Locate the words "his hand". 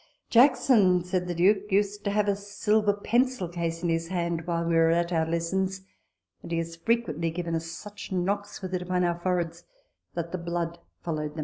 3.89-4.47